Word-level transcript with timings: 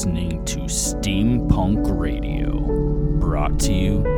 listening 0.00 0.42
to 0.46 0.60
Steampunk 0.60 1.98
Radio, 2.00 2.58
brought 3.18 3.60
to 3.60 3.74
you 3.74 4.09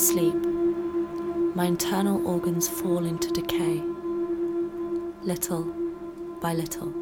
sleep, 0.00 0.34
my 1.54 1.66
internal 1.66 2.26
organs 2.26 2.66
fall 2.66 3.04
into 3.04 3.30
decay, 3.32 3.82
little 5.22 5.64
by 6.40 6.54
little. 6.54 6.99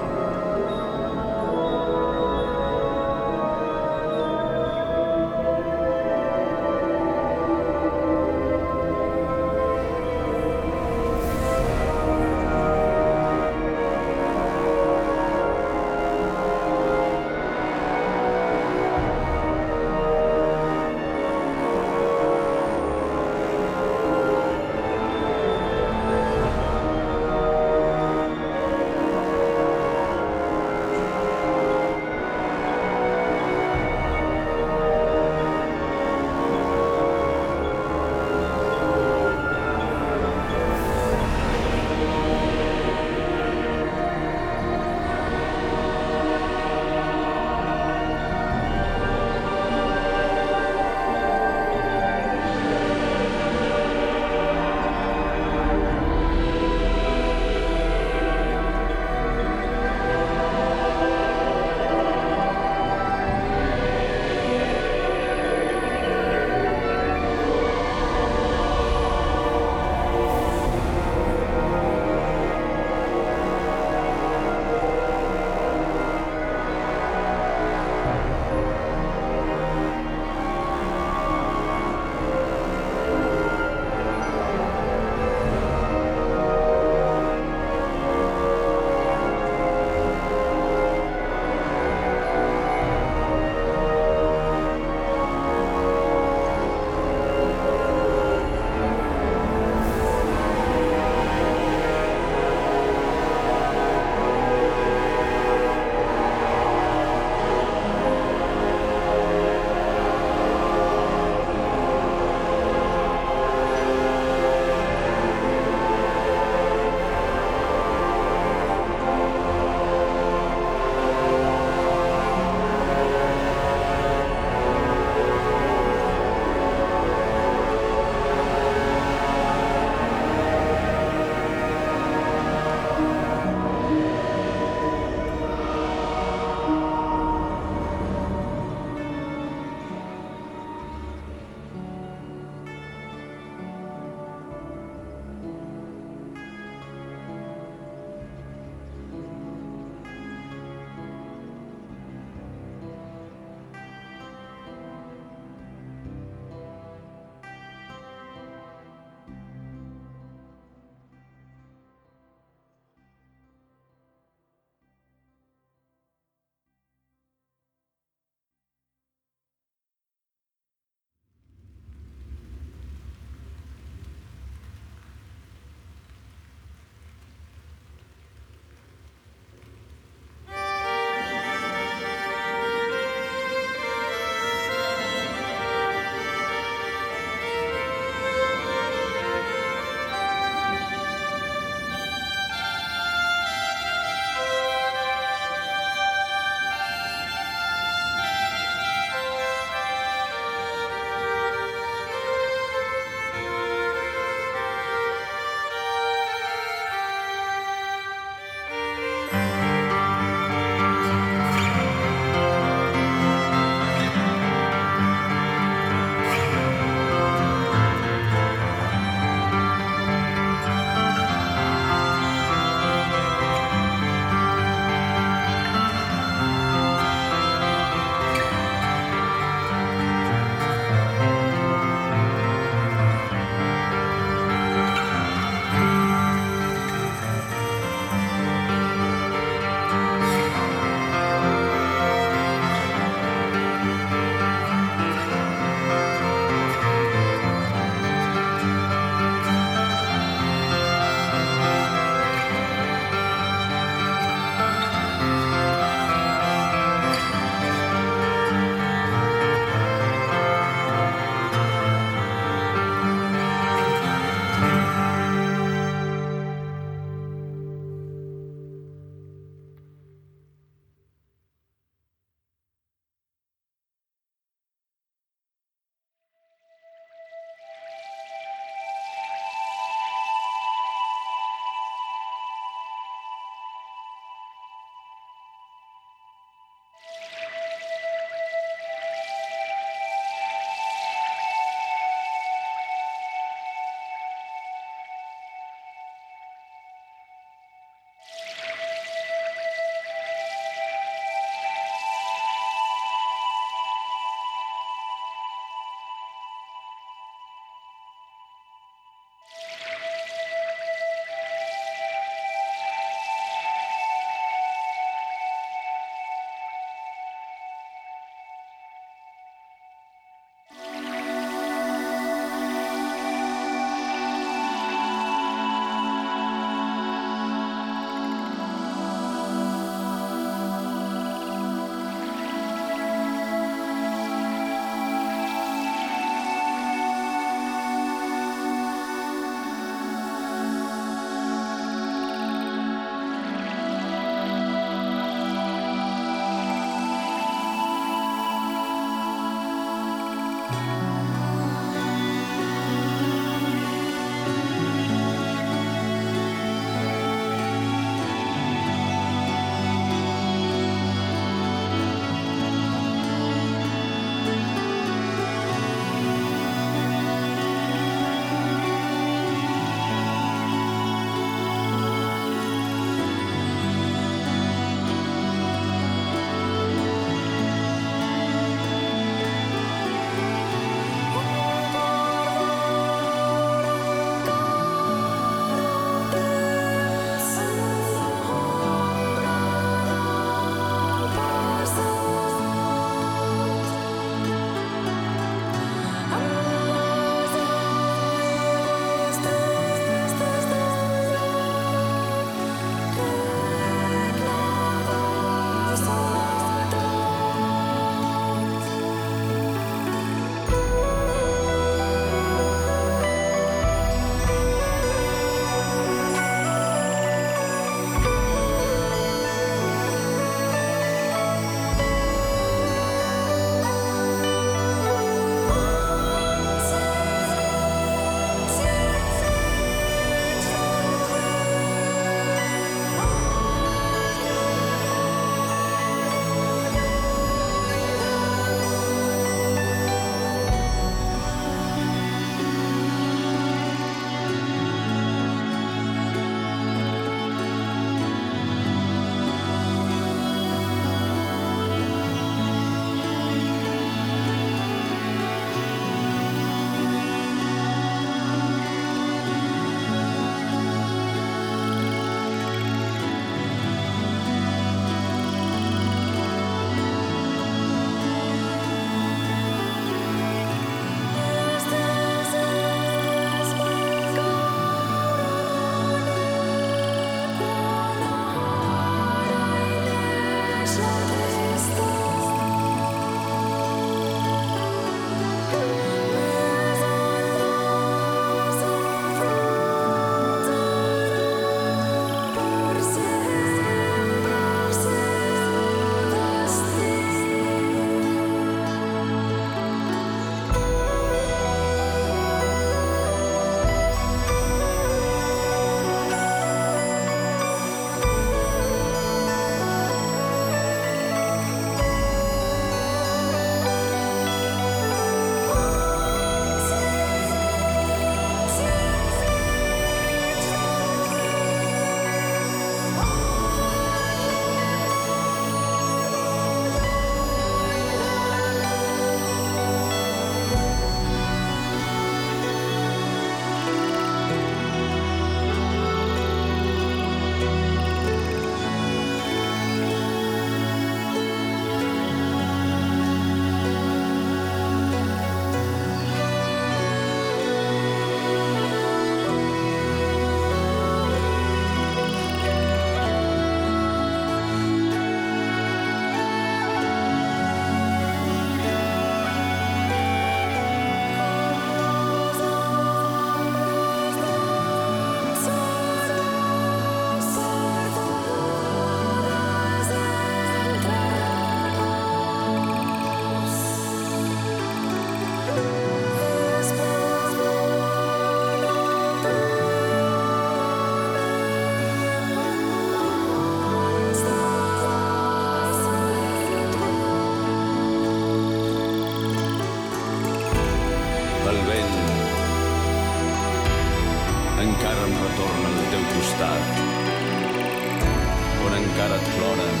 Encara 599.24 599.40
et 599.40 599.46
ploren, 599.56 600.00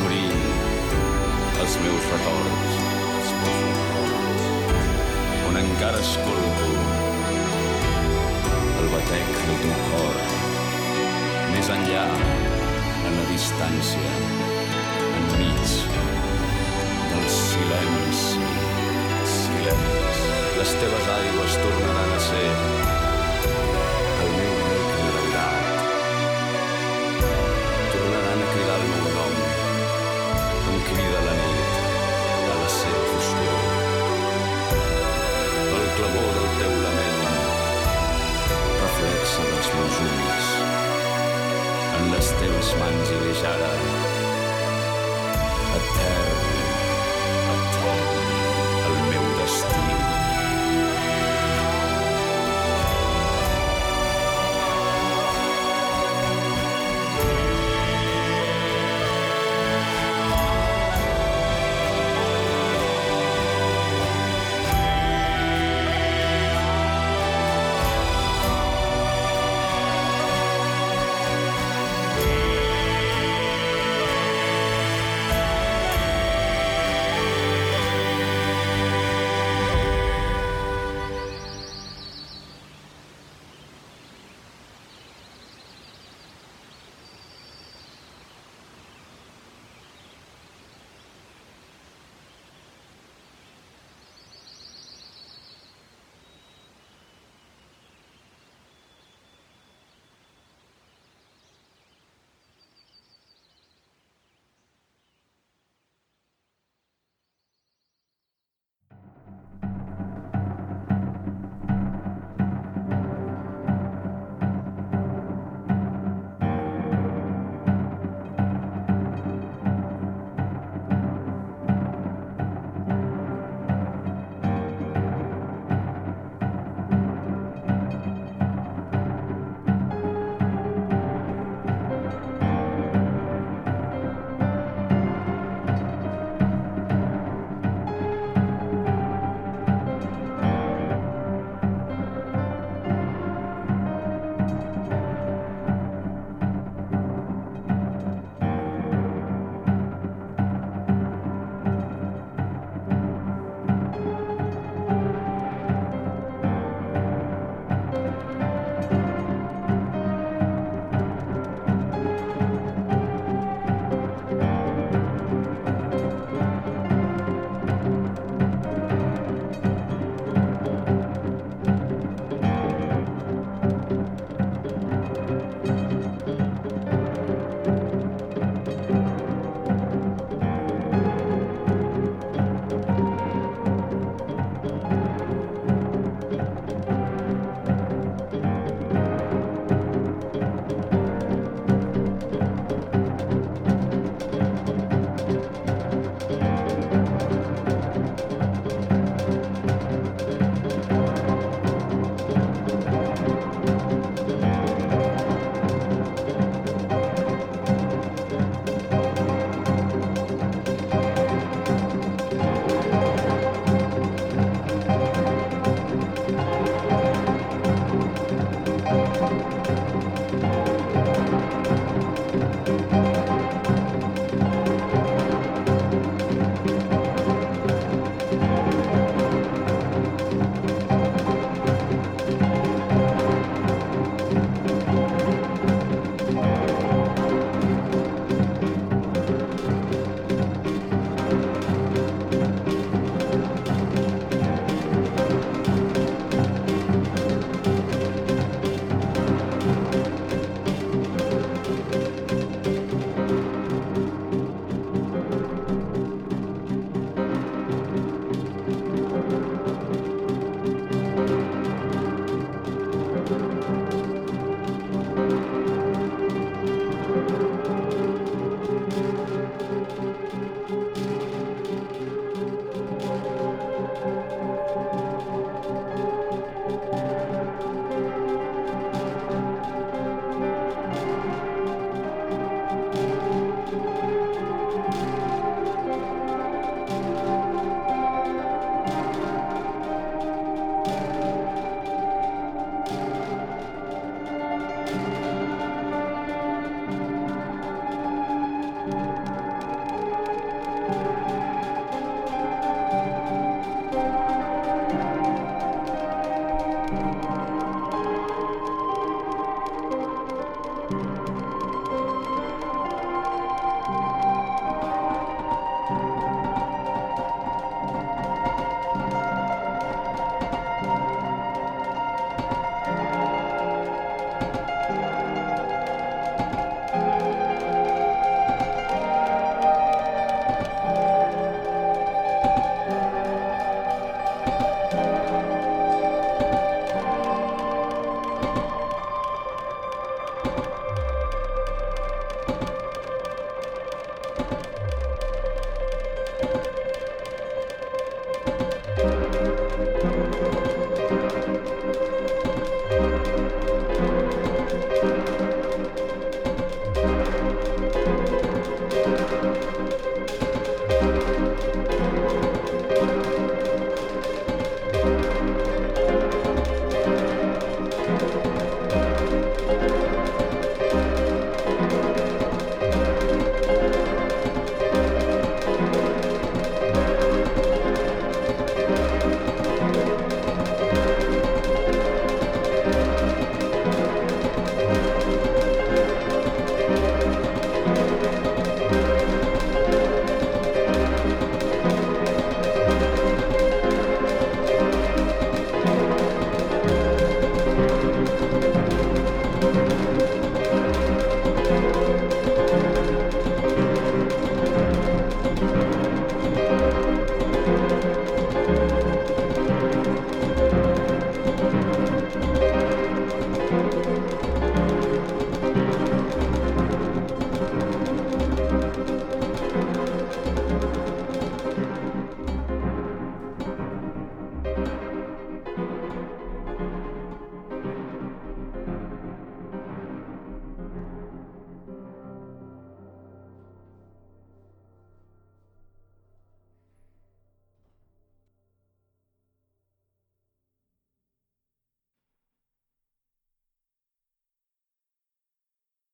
morint, 0.00 0.42
els 1.62 1.76
meus 1.80 2.08
records, 2.12 2.74
els 3.16 3.30
meus 3.38 3.78
records, 3.78 4.42
on 5.48 5.56
encara 5.62 6.02
escolto 6.04 6.68
el 8.82 8.92
batec 8.92 9.32
del 9.38 9.58
teu 9.64 9.80
cor, 9.86 10.20
més 11.54 11.72
enllà, 11.78 12.04
en 13.08 13.16
la 13.22 13.26
distància, 13.32 14.14
enmig 15.22 15.76
del 17.14 17.28
silenci, 17.40 18.48
silenci. 19.38 20.32
Les 20.60 20.80
teves 20.84 21.12
aigües 21.16 21.62
tornaran 21.64 22.18
a 22.18 22.24
ser 22.28 22.99
en 43.42 43.56
les 43.56 43.79